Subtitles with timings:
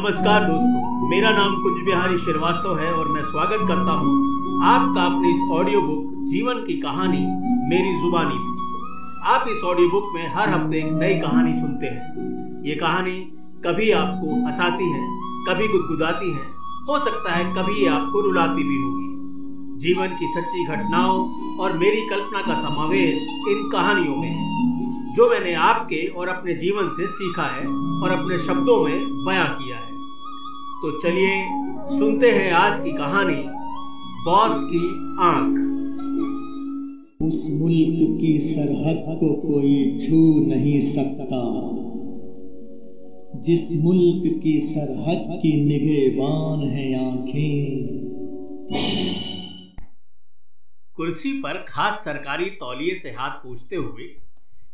[0.00, 4.12] नमस्कार दोस्तों, मेरा नाम कुंज बिहारी श्रीवास्तव है और मैं स्वागत करता हूँ
[4.64, 7.20] आपका अपनी इस ऑडियो बुक जीवन की कहानी,
[7.70, 12.62] मेरी जुबानी में। आप इस ऑडियो बुक में हर हफ़्ते एक नई कहानी सुनते हैं।
[12.64, 13.16] ये कहानी
[13.66, 15.02] कभी आपको हंसाती है,
[15.48, 16.46] कभी गुदगुदाती है,
[16.88, 21.20] हो सकता है कभी आपको रुलाती भी होगी। जीवन की सच्ची घटनाओं
[21.58, 24.49] और मेरी कल्पना का समावेश इन कहानियों में है।
[25.20, 27.66] जो मैंने आपके और अपने जीवन से सीखा है
[28.02, 29.92] और अपने शब्दों में बयां किया है।
[30.82, 31.48] तो चलिए
[31.98, 33.44] सुनते हैं आज की कहानी
[34.24, 34.86] बॉस की
[35.20, 35.50] आँख।
[37.22, 41.42] उस मुल्क की सरहद को कोई छू नहीं सकता।
[43.40, 47.86] जिस मुल्क की सरहद की निगेबान है आँखें।
[50.96, 54.20] कुर्सी पर खास सरकारी तौलिए से हाथ पूछते हुए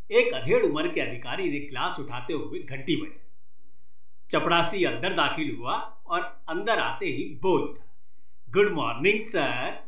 [0.09, 3.19] एक अधेड़ उम्र के अधिकारी ने ग्लास उठाते हुए घंटी बजाई।
[4.31, 5.73] चपड़ासी अंदर दाखिल हुआ
[6.05, 7.83] और अंदर आते ही बोल उठा,
[8.49, 9.85] गुड मॉर्निंग, सर।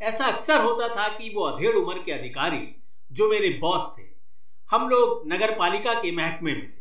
[0.00, 2.66] ऐसा अक्सर होता था कि वो अधेड़ उम्र के अधिकारी
[3.12, 4.02] जो मेरे बॉस थे,
[4.70, 6.78] हम लोग नगर पालिका के महकमे में थे।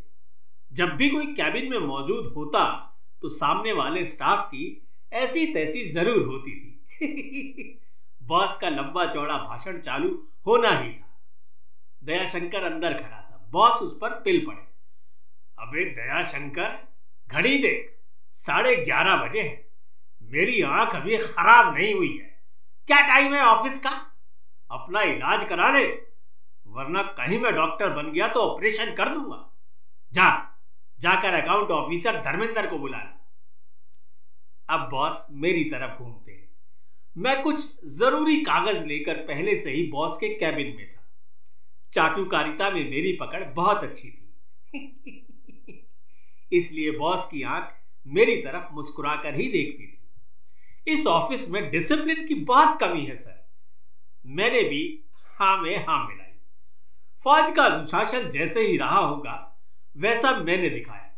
[0.71, 2.65] जब भी कोई कैबिन में मौजूद होता
[3.21, 4.65] तो सामने वाले स्टाफ की
[5.13, 7.79] ऐसी तैसी ज़रूर होती थी।
[8.23, 10.09] बॉस का लंबा चौड़ा भाषण चालू
[10.47, 11.08] होना ही था।
[12.03, 14.67] दयाशंकर अंदर खड़ा था। बॉस उस पर पिल पड़े।
[15.59, 16.87] अबे दयाशंकर,
[17.27, 17.97] घड़ी देख,
[18.33, 19.65] साढ़े ग्यारह बजे हैं।
[20.21, 22.39] मेरी आँख अभी खराब नहीं हुई है।
[22.87, 23.89] क्या टाइम है ऑफ़िस का?
[24.71, 25.85] अपना इलाज करा ले,
[26.67, 29.57] वरना कहीं मैं डॉक्टर बन गया तो ऑपरेशन कर दूँगा।
[30.13, 30.29] जा,
[30.99, 33.15] जाकर अकाउंट ऑफिसर धर्मेंद्र को बुला ला।
[34.69, 36.49] अब बॉस मेरी तरफ़ घूमते हैं।
[37.17, 40.98] मैं कुछ ज़रूरी कागज़ लेकर पहले से ही बॉस के कैबिन में था।
[41.93, 44.25] चाटुकारिता में मेरी पकड़ बहुत अच्छी थी।
[46.51, 47.75] इसलिए बॉस की आँख
[48.07, 53.47] मेरी तरफ़ मुस्कुराकर ही देखती थी। इस ऑफ़िस में डिसिप्लिन की बहुत कमी है, सर।
[54.25, 55.03] मैंने भी
[55.39, 56.31] हाँ में हाँ मिलाई।
[57.23, 59.61] फौज का अनुशासन जैसे ही रहा होगा,
[59.97, 61.15] वैसा मैंने दिखाया।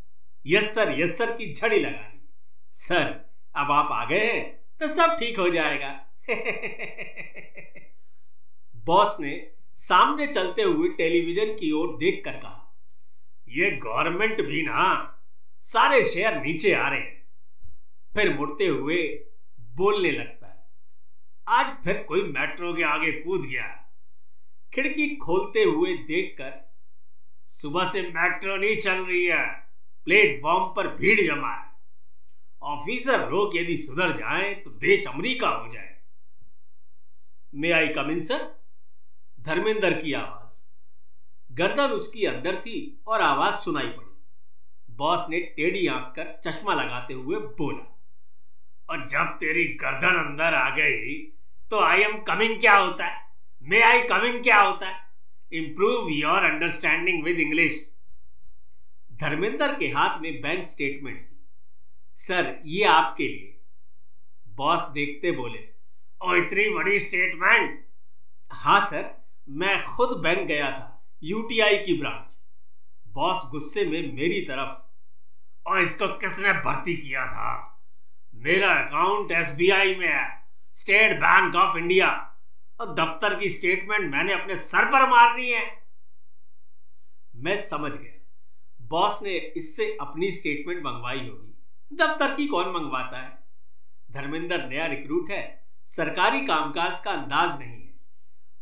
[0.47, 2.27] यस, सर यस, सर की झड़ी लगा दी।
[2.73, 5.89] सर, अब आप आ गए हैं तो सब ठीक हो जाएगा।
[8.85, 12.57] बॉस ने सामने चलते हुए टेलीविज़न की ओर देखकर कहा
[13.49, 14.83] यह गवर्नमेंट भी ना
[15.67, 17.19] सारे शेयर नीचे आ रहे हैं।
[18.15, 18.97] फिर मुड़ते हुए
[19.75, 20.63] बोलने लगता है,
[21.47, 23.67] आज फिर कोई मेट्रो के आगे कूद गया
[24.73, 26.51] खिड़की खोलते हुए देखकर,
[27.51, 29.45] सुबह से मेट्रो नहीं चल रही है,
[30.07, 31.69] प्लेटफॉर्म पर भीड़ जमा है।
[32.61, 35.95] ऑफिसर लोग यदि सुधर जाएँ तो देश अमरीका हो जाए।
[37.53, 38.49] मे आई कम इन सर
[39.41, 40.59] धर्मेंद्र की आवाज़।
[41.51, 44.07] गर्दन उसकी अंदर थी और आवाज़ सुनाई पड़ी।
[44.89, 47.87] बॉस ने टेढ़ी आँख कर चश्मा लगाते हुए बोला,
[48.89, 51.15] और जब तेरी गर्दन अंदर आ गई
[51.71, 53.21] तो आई एम कमिंग क्या होता है?
[53.61, 54.99] मे आई कमिंग क्या होता है?
[55.51, 57.79] Improve your understanding with English
[59.13, 61.39] Dharmendra के हाथ में बैंक स्टेटमेंट थी।
[62.17, 63.57] सर ये आपके लिए।
[64.55, 65.67] बॉस देखते बोले,
[66.21, 67.85] ओ, इतनी बड़ी स्टेटमेंट
[68.51, 69.20] हाँ सर
[69.51, 72.33] मैं खुद बैंक गया था यूटीआई की ब्रांच
[73.07, 74.77] बॉस गुस्से में मेरी तरफ़,
[75.67, 77.81] और इसको किसने भर्ती किया था?
[78.35, 82.09] मेरा अकाउंट एसबीआई में है स्टेट बैंक ऑफ़ इंडिया
[82.79, 85.65] और दफ्तर की स्टेटमेंट मैंने अपने सर पर मारनी है।
[87.35, 88.17] मैं समझ गया।
[88.81, 91.53] बॉस ने इससे अपनी स्टेटमेंट मंगवाई होगी।
[91.93, 93.37] दफ्तर की कौन मंगवाता है?
[94.11, 97.90] धर्मेंद्र नया रिक्रूट है। सरकारी कामकाज का अंदाज नहीं है।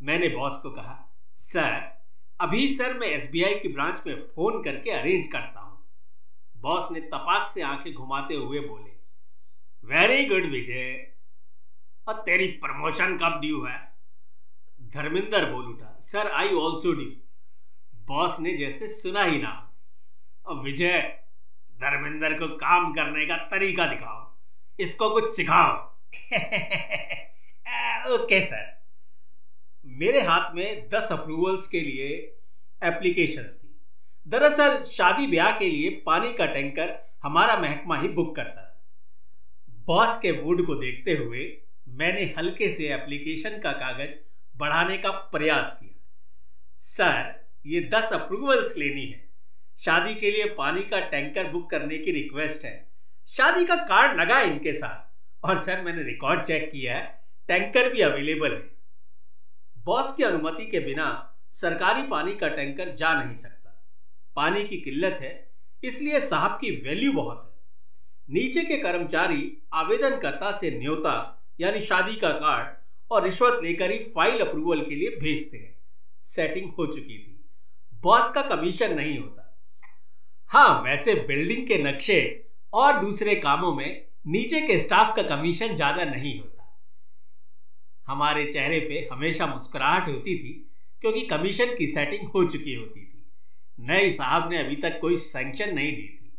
[0.02, 2.02] मैंने बॉस को कहा, सर,
[2.42, 5.88] अभी सर मैं एसबीआई की ब्रांच में फ़ोन करके अरेंज करता हूँ।
[6.58, 8.92] बॉस ने तपाक से आँखें घुमाते हुए बोले,
[9.86, 11.12] वेरी गुड, विजय।
[12.08, 13.94] और तेरी प्रमोशन कब ड्यू है?
[14.82, 17.12] धर्मिंदर बोल उठा, sir, I also do.
[18.06, 19.74] Boss ने जैसे सुना ही ना,
[20.46, 21.20] और विजय,
[21.76, 24.36] धर्मेंद्र को काम करने का तरीका दिखाओ,
[24.80, 25.96] इसको कुछ सिखाओ।
[28.16, 28.79] Okay, sir.
[30.00, 32.08] मेरे हाथ में दस अप्रूवल्स के लिए
[32.84, 33.82] एप्लीकेशंस थी।
[34.28, 38.86] दरअसल, शादी ब्याह के लिए पानी का टैंकर हमारा महकमा ही बुक करता था।
[39.86, 41.58] बॉस के मूड को देखते हुए
[41.88, 44.16] मैंने हल्के से एप्लीकेशन का कागज़
[44.58, 46.02] बढ़ाने का प्रयास किया।
[46.78, 49.30] सर, ये दस अप्रूवल्स लेनी है।
[49.86, 52.88] शादी के लिए पानी का टैंकर बुक करने की रिक्वेस्ट है।
[53.28, 55.16] शादी का कार्ड लगा इनके साथ।
[55.46, 58.79] और सर, मैंने रिकॉर्ड चेक किया है, टैंकर भी अवेलेबल है।
[59.86, 61.08] बॉस की अनुमति के बिना
[61.58, 63.76] सरकारी पानी का टैंकर जा नहीं सकता।
[64.38, 65.32] पानी की किल्लत है,
[65.84, 71.16] इसलिए साहब की वैल्यू बहुत है। नीचे के कर्मचारी आवेदनकर्ता से न्योता,
[71.60, 72.78] यानी शादी का कार्ड
[73.12, 75.76] और रिश्वत लेकर ही फ़ाइल अप्रूवल के लिए भेजते हैं।
[76.28, 77.36] सेटिंग हो चुकी थी।
[78.04, 79.46] बॉस का कमीशन नहीं होता।
[80.52, 82.22] हाँ वैसे बिल्डिंग के नक्शे
[82.74, 86.59] और दूसरे कामों में नीचे के स्टाफ का कमीशन ज़्यादा नहीं होता।
[88.10, 90.54] हमारे चेहरे पे हमेशा मुस्कुराहट होती थी,
[91.02, 93.26] क्योंकि कमीशन की सेटिंग हो चुकी होती थी।
[93.80, 96.38] नए साहब ने अभी तक कोई सैंक्शन नहीं दी थी।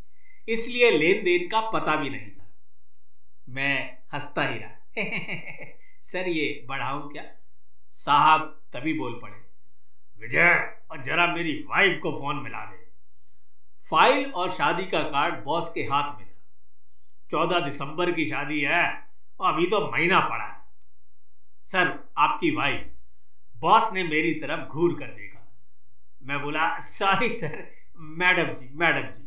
[0.48, 2.46] इसलिए लेन देन का पता भी नहीं था।
[3.48, 4.76] मैं हंसता ही रहा।
[6.02, 7.24] सर, ये बढ़ाऊं क्या?
[7.92, 8.40] साहब
[8.72, 9.36] तभी बोल पड़े,
[10.20, 12.78] विजय, और जरा मेरी वाइफ को फ़ोन मिला दे।
[13.90, 16.38] फ़ाइल और शादी का कार्ड बॉस के हाथ में था।
[17.30, 18.84] चौदह दिसंबर की शादी है,
[19.40, 20.59] और अभी तो महीना पड़ा है।
[21.72, 22.86] सर, आपकी वाइफ
[23.56, 25.52] बॉस ने मेरी तरफ़ घूर कर देखा।
[26.22, 27.68] मैं बोला sorry sir
[27.98, 29.26] madam ji madam ji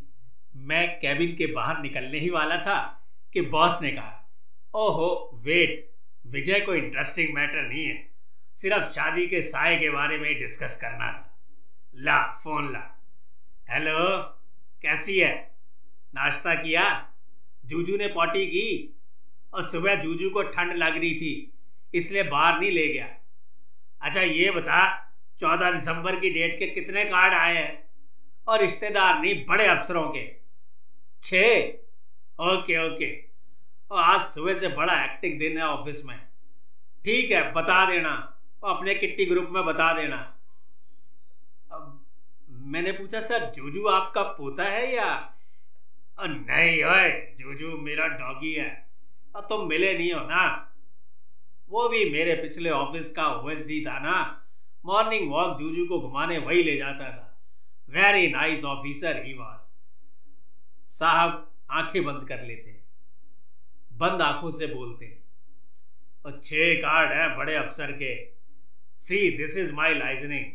[0.56, 4.32] मैं कैबिन के बाहर निकलने ही वाला था कि बॉस ने कहा,
[4.74, 5.90] ओहो वेट
[6.28, 8.12] विजय को इंटरेस्टिंग मैटर नहीं है।
[8.58, 11.40] सिर्फ़ शादी के साय के बारे में डिस्कस करना था।
[11.96, 13.04] ला फ़ोन ला।
[13.70, 14.22] हेलो
[14.82, 15.56] कैसी है?
[16.16, 17.14] नाश्ता किया?
[17.66, 18.98] जूजू ने पॉटी की?
[19.54, 21.50] और सुबह जूजू को ठंड लग रही थी।
[21.94, 23.16] इसलिए बाहर नहीं ले गया।
[24.02, 25.00] अच्छा ये बता,
[25.40, 27.84] चौदह दिसंबर की डेट के कितने कार्ड आए हैं?
[28.48, 30.44] और रिश्तेदार नहीं, बड़े अफसरों के।
[31.24, 31.34] छ
[32.42, 33.24] ओके ओके।
[33.92, 36.18] और आज सुबह से बड़ा एक्टिव दिन है ऑफ़िस में।
[37.06, 40.38] ठीक है, बता देना। और अपने किट्टी ग्रुप में बता देना।
[41.72, 42.06] अब
[42.50, 45.34] मैंने पूछा, सर, जूजू आपका पोता है या?
[46.20, 48.88] नहीं, ओए, जूजू मेरा डॉगी है।
[49.36, 50.73] और तुम मिले नहीं हो ना?
[51.74, 54.46] वो भी मेरे पिछले ऑफ़िस का ओएसडी था ना।
[54.86, 57.42] मॉर्निंग वॉक जूजू को घुमाने वही ले जाता था।
[57.90, 59.58] Very nice officer he was
[60.94, 62.84] साहब आँखें बंद कर लेते हैं।
[63.94, 65.24] बंद आँखों से बोलते हैं।
[66.26, 68.26] और छह कार्ड हैं बड़े अफसर के।
[69.00, 70.46] See this is my liaisoning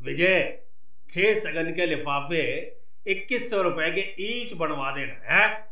[0.00, 0.62] Vijay,
[1.10, 2.42] छह सगन के लिफाफे
[3.06, 5.70] इक्कीस सौ रुपए के ईच बनवा देना, है?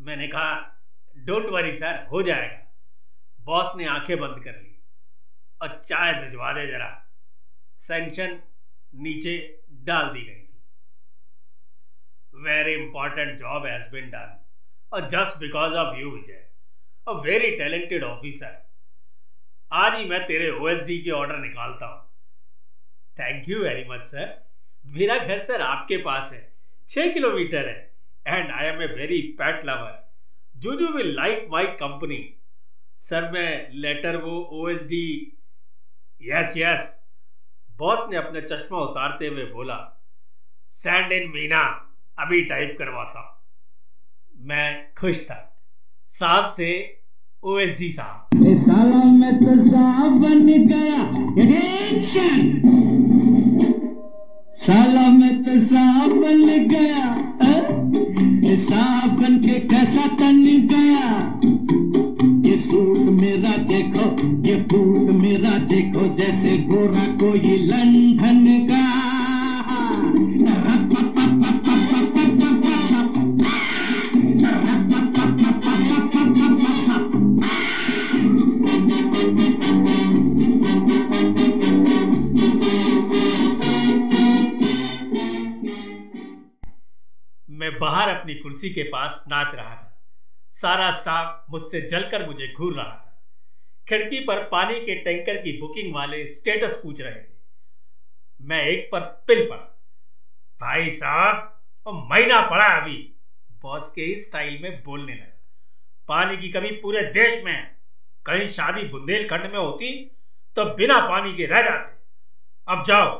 [0.00, 0.82] मैंने कहा
[1.16, 2.63] डोंट वरी सर हो जाएगा।
[3.44, 4.70] बॉस ने आँखें बंद कर ली।
[5.62, 6.90] और चाय भिजवा दे जरा।
[7.82, 8.38] सेंक्शन
[8.94, 9.36] नीचे
[9.84, 10.60] डाल दी गई थी।
[12.44, 14.38] Very important job has been done
[14.92, 16.46] और just because of you Vijay.
[17.08, 18.62] A very talented officer
[19.72, 22.02] आज ही मैं तेरे ओएसडी के ऑर्डर निकालता हूँ।
[23.18, 24.26] Thank you very much sir
[24.84, 26.42] मेरा घर सर आपके पास है।
[26.90, 27.92] छह किलोमीटर है।
[28.26, 30.02] And I am a very pet lover
[30.56, 32.18] जो जो will like my company
[32.98, 35.36] sir मैं लेटर वो O S D
[36.22, 36.92] yes yes
[37.78, 40.06] boss ने अपने चश्मा उतारते हुए बोला
[40.70, 41.62] सैंड इन मीना
[42.18, 43.30] अभी टाइप करवाता
[44.38, 45.62] मैं खुश था।
[46.08, 47.00] साहब से
[47.42, 51.00] ओएसडी साहब। साला मैं तो साहब बन गया।
[54.54, 57.04] साला मैं तो साहब बन गया।
[58.56, 60.42] साहब बन के कैसा तन
[60.72, 62.03] गया?
[62.54, 64.02] ये सूट मेरा देखो,
[64.48, 68.82] ये बूट मेरा देखो, जैसे गोरा कोई लंदन का।
[87.50, 89.90] मैं बाहर अपनी कुर्सी के पास नाच रहा था।
[90.54, 93.22] सारा स्टाफ मुझसे जलकर मुझे घूर रहा था।
[93.88, 97.34] खिड़की पर पानी के टैंकर की बुकिंग वाले स्टेटस पूछ रहे थे।
[98.40, 99.80] मैं एक पर पिल पड़ा।
[100.60, 103.12] भाई साहब महीना पड़ा अभी।
[103.62, 105.42] बॉस के ही स्टाइल में बोलने लगा।
[106.08, 107.78] पानी की कमी पूरे देश में है।
[108.26, 109.90] कहीं शादी बुंदेलखंड में होती
[110.56, 111.92] तो बिना पानी के रह जाते।
[112.68, 113.14] अब जाओ,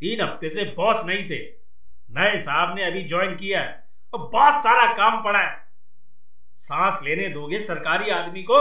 [0.00, 1.38] तीन हफ़्ते से बॉस नहीं थे।
[2.10, 5.67] नए साहब ने अभी ज्वाइन किया है। और बहुत सारा काम पड़ा है।
[6.60, 8.60] सांस लेने दोगे सरकारी आदमी को,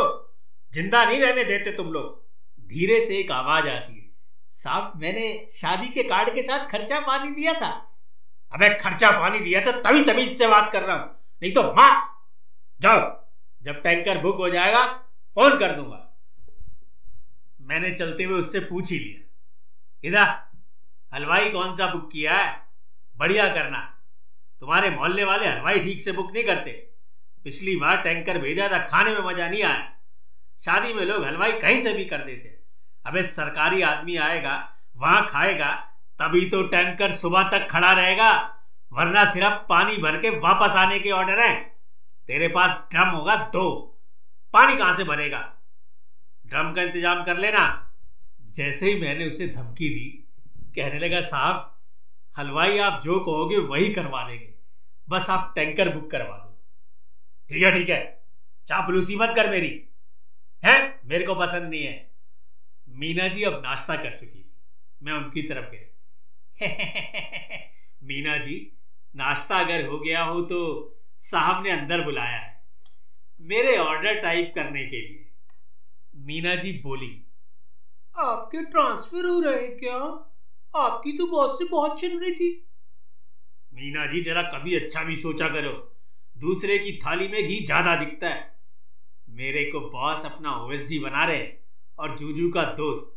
[0.74, 2.25] ज़िंदा नहीं रहने देते तुम लोग।
[2.70, 4.06] धीरे से एक आवाज़ आती है।
[4.54, 7.70] साहब, मैंने शादी के कार्ड के साथ खर्चा पानी दिया था।
[8.54, 11.10] अबे खर्चा पानी दिया था तभी तमीज से बात कर रहा हूँ।
[11.42, 11.92] नहीं तो माँ
[12.82, 13.00] जाओ,
[13.63, 14.86] जब टैंकर बुक हो जाएगा,
[15.38, 16.04] फ़ोन कर दूँगा।
[17.62, 19.24] मैंने चलते हुए उससे पूछ ही लिया।
[20.04, 20.25] इधर
[21.13, 22.62] हलवाई कौन सा बुक किया है?
[23.18, 23.80] बढ़िया करना।
[24.60, 26.72] तुम्हारे मोहल्ले वाले हलवाई ठीक से बुक नहीं करते।
[27.48, 29.94] पिछली बार टैंकर भेजा था, खाने में मज़ा नहीं आया।
[30.66, 32.50] शादी में लोग हलवाई कहीं से भी कर देते।
[33.06, 34.56] अबे सरकारी आदमी आएगा,
[34.98, 35.72] वहाँ खाएगा,
[36.20, 38.32] तभी तो टैंकर सुबह तक खड़ा रहेगा,
[38.94, 41.56] वरना सिर्फ़ पानी भर के वापस आने के ऑर्डर है।
[42.27, 43.96] तेरे पास ड्रम होगा, दो।
[44.54, 45.39] पानी कहाँ से भरेगा?
[46.46, 47.92] ड्रम का इंतज़ाम कर लेना।
[48.56, 50.10] जैसे ही मैंने उसे धमकी दी,
[50.75, 51.77] कहने लगा, साहब,
[52.38, 54.54] हलवाई आप जो कहोगे वही करवा देंगे।
[55.10, 56.47] बस आप टैंकर बुक करवा दो।
[57.50, 58.24] ठीक है ठीक है।
[58.68, 59.86] चापलूसी मत कर मेरी।
[60.66, 61.00] है?
[61.06, 62.12] मेरे को पसंद नहीं है।
[62.89, 64.51] मीना जी अब नाश्ता कर चुकी थी।
[65.04, 65.94] मैं उनकी तरफ़ गया।
[68.04, 68.72] मीना जी
[69.16, 70.60] नाश्ता अगर हो गया हो तो
[71.22, 72.63] साहब ने अंदर बुलाया है।
[73.42, 75.30] मेरे ऑर्डर टाइप करने के लिए।
[76.16, 77.25] मीना जी बोली
[78.18, 79.96] आपके ट्रांसफ़र हो रहे क्या?
[80.75, 82.68] आपकी तो बॉस से बहुत चल रही थी।
[83.74, 85.97] मीना जी जरा कभी अच्छा भी सोचा करो।
[86.38, 88.56] दूसरे की थाली में घी ज़्यादा दिखता है।
[89.38, 91.46] मेरे को बॉस अपना ओएसडी बना रहे
[92.00, 93.13] और जूजू का दोस्त।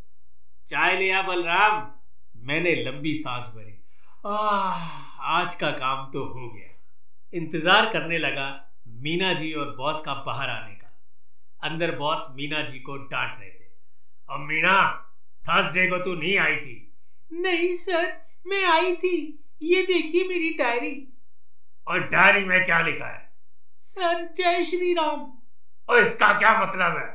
[0.70, 1.90] चाय लिया बलराम।
[2.46, 3.76] मैंने लंबी सांस भरी।
[5.30, 6.68] आज का काम तो हो गया।
[7.32, 8.48] इंतज़ार करने लगा
[9.02, 10.88] मीना जी और बॉस का बाहर आने का।
[11.62, 13.68] अंदर बॉस मीना जी को डांट रहे थे।
[14.28, 14.76] अब मीना
[15.44, 16.76] थर्सडे को तू नहीं आई थी?
[17.32, 18.12] नहीं सर
[18.46, 19.16] मैं आई थी।
[19.62, 20.92] ये देखिए मेरी डायरी
[21.90, 23.28] और डायरी में क्या लिखा है?
[23.82, 25.20] सर जय श्री राम
[25.88, 27.08] और इसका क्या मतलब है?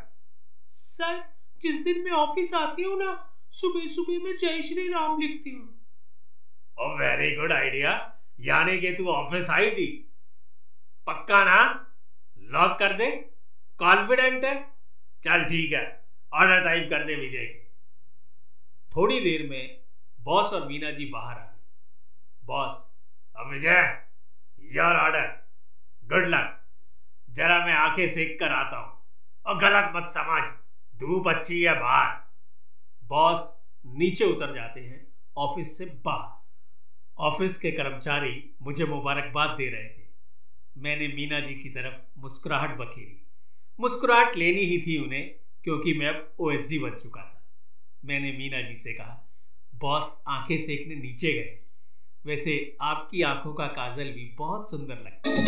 [0.71, 1.23] सर
[1.61, 3.11] जिस दिन मैं ऑफ़िस आती हूँ ना
[3.51, 7.91] सुबह सुबह मैं जय श्री राम लिखती हूँ। वेरी गुड आइडिया
[8.41, 9.87] यानी कि तू ऑफ़िस आई थी।
[11.07, 11.59] पक्का ना?
[12.51, 13.09] लॉक कर दे।
[13.79, 14.55] कॉन्फिडेंट है?
[15.25, 15.85] चल ठीक है।
[16.33, 17.63] ऑर्डर टाइप कर दे विजय के।
[18.95, 19.79] थोड़ी देर में
[20.19, 22.83] बॉस और मीना जी बाहर आ गए। बॉस
[23.35, 24.04] अब Vijay.
[24.71, 25.47] Your order
[26.05, 26.61] good luck
[27.29, 29.03] जरा मैं आँखें सेक कर आता हूँ।
[29.45, 30.43] और गलत मत समझ।
[30.99, 32.23] धूप अच्छी है बाहर?
[33.07, 35.07] बॉस नीचे उतर जाते हैं
[35.37, 36.45] ऑफ़िस से बाहर।
[37.17, 40.07] ऑफ़िस के कर्मचारी मुझे मुबारकबाद दे रहे थे।
[40.77, 43.27] मैंने मीना जी की तरफ़ मुस्कुराहट बखेरी।
[43.79, 47.43] मुस्कुराहट लेनी ही थी उन्हें, क्योंकि मैं अब OSD बन चुका था।
[48.05, 49.31] मैंने मीना जी से कहा
[49.75, 51.59] बॉस आँखें सेकने नीचे गए
[52.27, 55.45] वैसे आपकी आँखों का काजल भी बहुत सुंदर लगता है।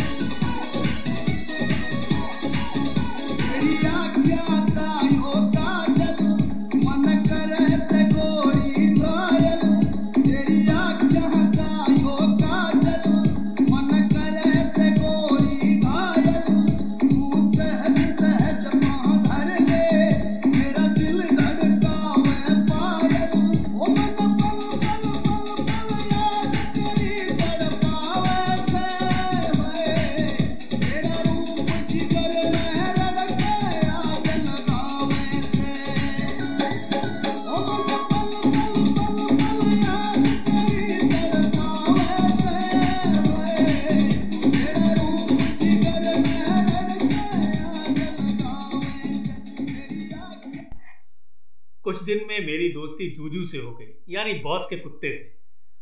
[52.07, 55.35] दिन में मेरी दोस्ती जूजू से हो गई, यानी बॉस के कुत्ते से।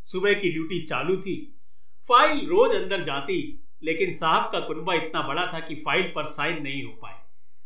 [0.08, 1.36] सुबह की ड्यूटी चालू थी।
[2.10, 3.38] फ़ाइल रोज अंदर जाती,
[3.84, 7.20] लेकिन साहब का कुनबा इतना बड़ा था कि फ़ाइल पर साइन नहीं हो पाए।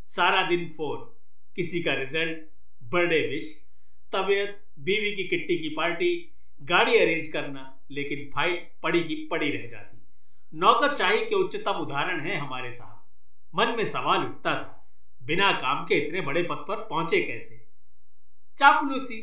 [0.10, 0.98] सारा दिन फ़ोन,
[1.56, 2.40] किसी का रिज़ल्ट,
[2.84, 3.44] बर्थडे विश,
[4.14, 6.12] तबीयत, बीवी की किट्टी की पार्टी,
[6.64, 9.98] गाड़ी अरेंज करना, लेकिन फ़ाइल पड़ी की पड़ी रह जाती।
[10.54, 14.88] नौकरशाही के उच्चतम उदाहरण है हमारे साहब। मन में सवाल उठता था,
[15.24, 17.69] बिना काम के इतने बड़े पद पर पहुँचे कैसे?
[18.60, 19.22] चापलूसी,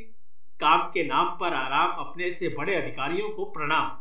[0.60, 3.98] काम के नाम पर आराम अपने से बड़े अधिकारियों को प्रणाम।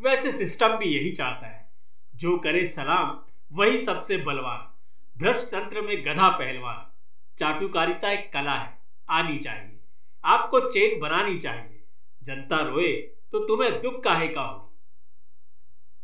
[0.00, 1.70] वैसे सिस्टम भी यही चाहता है।
[2.16, 4.74] जो करे सलाम, वही सबसे बलवान।
[5.18, 6.92] भ्रष्ट तंत्र में गधा पहलवान।
[7.38, 8.78] चाटुकारिता एक कला है,
[9.10, 9.80] आनी चाहिए।
[10.24, 11.82] आपको चेन बनानी चाहिए।
[12.22, 12.92] जनता रोए
[13.32, 14.74] तो तुम्हें दुख काहे का हो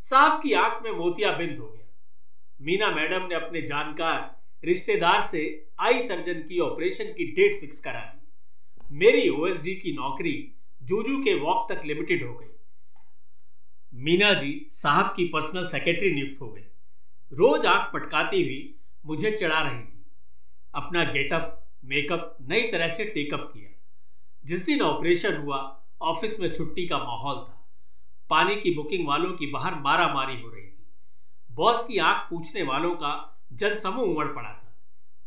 [0.00, 1.94] साहब की आँख में मोतिया बिंद हो गया।
[2.62, 8.00] मीना मैडम ने अपने जानकार, रिश्तेदार से आई सर्जन की ऑपरेशन की डेट फिक्स करा
[8.00, 8.21] दी।
[8.92, 12.46] मेरी ओएसडी की नौकरी जूजू के वॉक तक लिमिटेड हो गई।
[13.94, 16.60] मीना जी साहब की पर्सनल सेक्रेटरी नियुक्त हो गई
[17.32, 18.74] रोज आँख पटकाती हुई
[19.06, 20.04] मुझे चढ़ा रही थी।
[20.74, 23.70] अपना गेटअप मेकअप नई तरह से टेकअप किया।
[24.44, 27.68] जिस दिन ऑपरेशन हुआ ऑफ़िस में छुट्टी का माहौल था।
[28.30, 30.86] पानी की बुकिंग वालों की बाहर मारा मारी हो रही थी।
[31.52, 34.76] बॉस की आँख पूछने वालों का जनसमूह उमड़ पड़ा था।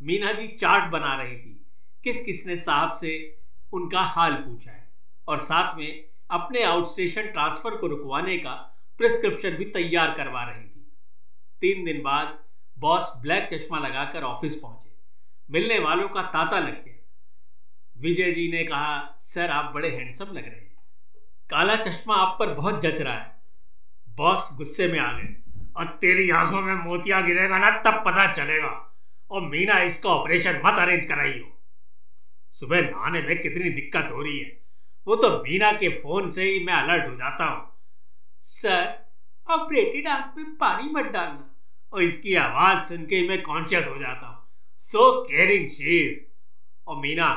[0.02, 1.66] मीना जी चार्ट बना रही थी।
[2.04, 3.42] किस किसने साहब से
[3.74, 4.88] उनका हाल पूछा है।
[5.28, 8.52] और साथ में अपने आउटस्टेशन ट्रांसफ़र को रुकवाने का
[8.98, 10.92] प्रिस्क्रिप्शन भी तैयार करवा रही थी।
[11.62, 12.40] तीन दिन बाद
[12.80, 14.92] बॉस ब्लैक चश्मा लगाकर ऑफ़िस पहुँचे।
[15.52, 17.08] मिलने वालों का तांता लग गया।
[17.98, 20.76] विजय जी ने कहा, सर, आप बड़े हैंडसम लग रहे हैं।
[21.50, 23.42] काला चश्मा आप पर बहुत जच रहा है।
[24.10, 25.36] बॉस गुस्से में आ गए।
[25.78, 28.96] और तेरी आँखों में मोतिया गिरेगा ना, तब पता चलेगा।
[29.32, 31.55] और मीना, इसका ऑपरेशन मत अरेंज कराई हो
[32.62, 34.52] सुबह नहाने में कितनी दिक्कत हो रही है।
[35.08, 37.72] वो तो मीना के फ़ोन से ही मैं अलर्ट हो जाता हूँ।
[38.44, 38.94] सर
[39.48, 41.52] ऑपरेटेड आँख में पानी मत डालना।
[41.94, 44.44] और इसकी आवाज़ सुन के मैं कॉन्शियस हो जाता हूँ।
[44.80, 46.26] सो केयरिंग शीज
[46.88, 47.30] और Meena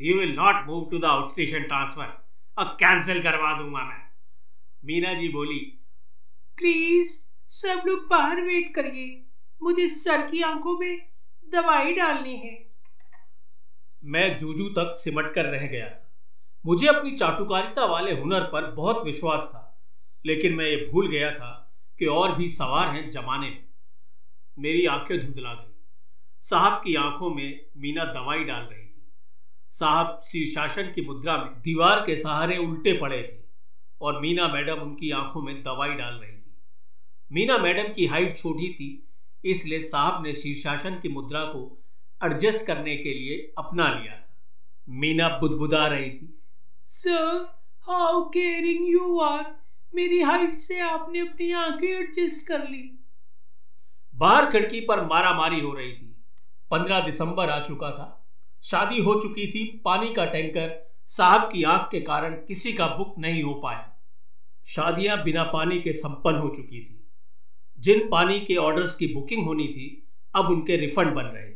[0.00, 2.12] you will not move to the out station transfer
[2.58, 4.02] अब कैंसिल करवा दूँगा मैं।
[4.84, 5.58] मीना जी बोली
[6.58, 7.16] प्लीज़
[7.50, 9.22] सब लोग बाहर वेट करिए।
[9.62, 10.98] मुझे सर की आँखों में
[11.52, 12.65] दवाई डालनी है।
[14.02, 16.02] मैं जूजू तक सिमट कर रह गया था।
[16.64, 19.62] मुझे अपनी चाटुकारिता वाले हुनर पर बहुत विश्वास था,
[20.24, 21.52] लेकिन मैं ये भूल गया था
[21.98, 23.64] कि और भी सवार हैं जमाने में।
[24.58, 25.72] मेरी आँखें धुंधला गई।
[26.42, 29.12] साहब की आँखों में मीना दवाई डाल रही थी।
[29.74, 33.44] साहब शीर्षासन की मुद्रा में दीवार के सहारे उल्टे पड़े थे
[34.00, 36.54] और मीना मैडम उनकी आँखों में दवाई डाल रही थी।
[37.30, 39.08] मीना मैडम की हाइट छोटी थी,
[39.44, 41.85] इसलिए साहब ने शीर्षासन की मुद्रा को
[42.24, 44.28] एडजस्ट करने के लिए अपना लिया था।
[44.88, 46.42] मीना बुदबुदा रही थी।
[46.88, 49.56] Sir how caring you are
[49.94, 53.04] मेरी हाइट से आपने अपनी आँखें एडजस्ट कर ली.
[54.14, 56.16] बाहर खिड़की पर मारा मारी हो रही थी।
[56.70, 58.26] पंद्रह दिसंबर आ चुका था।
[58.62, 63.14] शादी हो चुकी थी। पानी का टैंकर साहब की आँख के कारण किसी का बुक
[63.18, 63.92] नहीं हो पाया।
[64.64, 67.08] शादियाँ बिना पानी के संपन्न हो चुकी थी।
[67.78, 71.55] जिन पानी के ऑर्डर्स की बुकिंग होनी थी, अब उनके रिफंड बन रहे थे।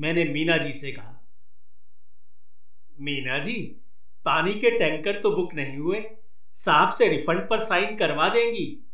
[0.00, 1.28] मैंने मीना जी से कहा।
[3.00, 3.54] मीना जी,
[4.24, 6.02] पानी के टैंकर तो बुक नहीं हुए,
[6.54, 8.90] साहब से रिफंड पर साइन करवा देंगी।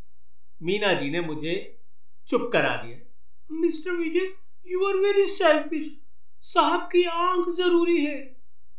[0.63, 1.55] मीना जी ने मुझे
[2.29, 2.99] चुप करा दिया।
[3.53, 4.33] Mister Vijay
[4.67, 5.97] you are very selfish
[6.43, 8.17] साहब की आँख ज़रूरी है।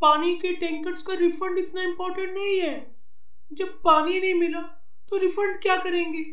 [0.01, 2.95] पानी के टैंकर्स का रिफंड इतना इम्पोर्टेंट नहीं है।
[3.53, 4.61] जब पानी नहीं मिला
[5.09, 6.25] तो रिफंड क्या करेंगे?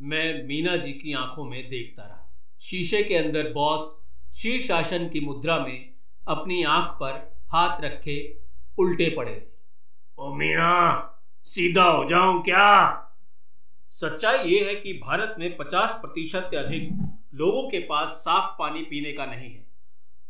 [0.00, 4.05] मैं मीना जी की आँखों में देखता रहा। शीशे के अंदर बॉस
[4.36, 5.94] शीर्षासन की मुद्रा में
[6.28, 8.38] अपनी आँख पर हाथ रखे
[8.78, 9.54] उल्टे पड़े थे।
[10.18, 10.72] ओ मीना
[11.42, 13.02] सीधा हो जाऊँ क्या?
[13.90, 18.82] सच्चाई ये है कि भारत में 50 प्रतिशत से अधिक लोगों के पास साफ़ पानी
[18.82, 19.66] पीने का नहीं है।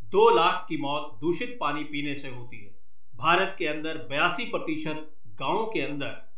[0.05, 2.75] दो लाख की मौत दूषित पानी पीने से होती है।
[3.17, 6.33] भारत के अंदर बयासी प्रतिशत गाँव के अंदर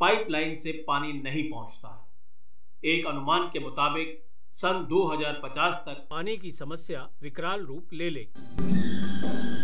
[0.00, 6.52] पाइपलाइन से पानी नहीं पहुँचता है। एक अनुमान के मुताबिक सन 2050 तक। पानी की
[6.52, 9.61] समस्या विकराल रूप ले लेगी।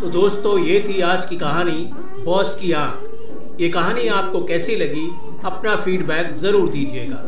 [0.00, 1.90] तो दोस्तों, ये थी आज की कहानी,
[2.24, 5.06] बॉस की आँख। ये कहानी आपको कैसी लगी,
[5.44, 7.22] अपना फीडबैक ज़रूर दीजिएगा।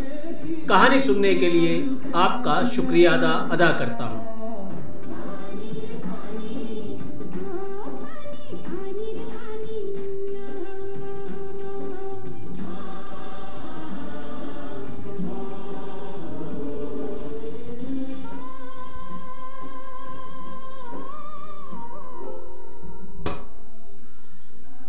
[0.69, 1.75] कहानी सुनने के लिए
[2.15, 4.32] आपका शुक्रिया अदा अदा करता हूँ।